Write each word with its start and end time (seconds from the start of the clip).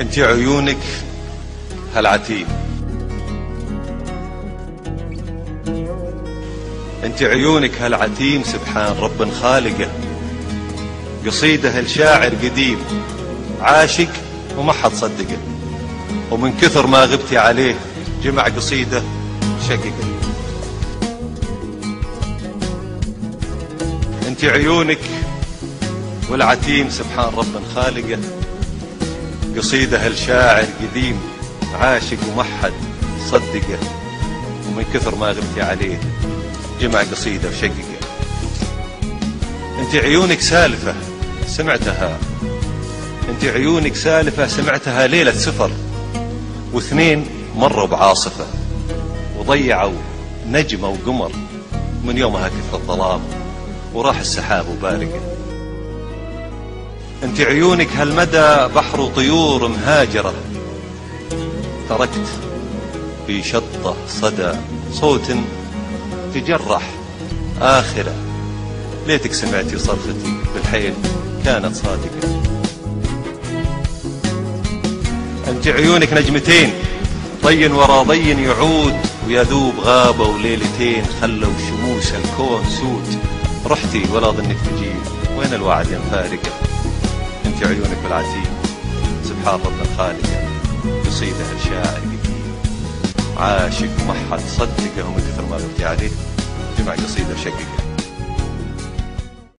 أنت 0.00 0.18
عيونك 0.18 0.78
هالعتيم 1.94 2.46
أنت 7.04 7.22
عيونك 7.22 7.82
هالعتيم 7.82 8.42
سبحان 8.42 8.96
رب 8.98 9.30
خالقه 9.30 9.88
قصيدة 11.26 11.78
الشاعر 11.78 12.34
قديم. 12.34 12.78
عاشق 13.60 14.08
وما 14.58 14.72
حد 14.72 14.92
صدقه 14.92 15.38
ومن 16.30 16.52
كثر 16.62 16.86
ما 16.86 17.04
غبتي 17.04 17.38
عليه 17.38 17.74
جمع 18.24 18.42
قصيدة 18.42 19.02
شققة. 19.68 20.06
أنت 24.28 24.44
عيونك 24.44 24.98
والعتيم 26.30 26.90
سبحان 26.90 27.34
رب 27.34 27.62
خالقة. 27.74 28.18
قصيدة 29.56 30.06
الشاعر 30.06 30.64
قديم 30.82 31.20
عاشق 31.74 32.18
ومحد 32.28 32.72
صدقه 33.30 33.78
ومن 34.68 34.84
كثر 34.94 35.14
ما 35.14 35.26
غبتي 35.26 35.62
عليه 35.62 36.00
جمع 36.80 37.00
قصيدة 37.00 37.48
وشققه. 37.48 37.96
انت 39.78 39.94
عيونك 39.94 40.40
سالفة 40.40 40.94
سمعتها. 41.46 42.18
انت 43.28 43.44
عيونك 43.44 43.96
سالفة 43.96 44.46
سمعتها 44.46 45.06
ليلة 45.06 45.32
سفر. 45.32 45.70
واثنين 46.72 47.26
مروا 47.56 47.86
بعاصفة 47.86 48.46
وضيعوا 49.38 49.98
نجمة 50.46 50.88
وقمر 50.88 51.32
من 52.04 52.18
يومها 52.18 52.48
كثر 52.48 52.78
الظلام. 52.78 53.20
وراح 53.94 54.18
السحاب 54.18 54.68
وبارقه. 54.68 55.20
أنت 57.26 57.40
عيونك 57.40 57.88
هالمدى 57.96 58.74
بحر 58.74 59.00
وطيور 59.00 59.68
مهاجرة. 59.68 60.34
تركت 61.88 62.26
في 63.26 63.42
شطة 63.42 63.96
صدى 64.08 64.52
صوت 64.92 65.36
تجرح. 66.34 66.82
آخرة 67.60 68.14
ليتك 69.06 69.32
سمعتي 69.32 69.78
صرختي 69.78 70.34
بالحيل 70.54 70.94
كانت 71.44 71.76
صادقة. 71.76 72.42
أنت 75.48 75.68
عيونك 75.68 76.12
نجمتين 76.12 76.72
ضي 77.44 77.66
ورا 77.68 78.02
ضي 78.02 78.42
يعود 78.44 78.96
ويذوب 79.26 79.74
غابة 79.80 80.24
وليلتين 80.24 81.04
خلوا 81.20 81.52
شموس 81.68 82.12
الكون 82.12 82.64
سود. 82.80 83.18
رحتي 83.66 84.02
ولا 84.12 84.30
ظنك 84.30 84.56
تجيب 84.66 84.96
وين 85.38 85.54
الوعد 85.54 85.90
يا 85.90 85.98
مفارقة 85.98 86.65
انت 87.46 87.66
عيونك 87.66 87.98
بالعتيم 88.02 88.44
سبحان 89.24 89.60
رب 89.60 89.80
الخالق 89.80 90.26
قصيدة 91.06 91.52
الشاعر 91.56 91.98
قديم 91.98 92.56
عاشق 93.36 94.06
ما 94.08 94.14
حد 94.30 94.40
صدقه 94.40 95.08
ومن 95.08 95.16
كثر 95.16 95.46
ما 95.50 95.56
غبتي 95.56 95.84
عليه 95.84 96.10
جمع 96.78 96.92
قصيدة 96.94 97.36
شققه 97.44 97.85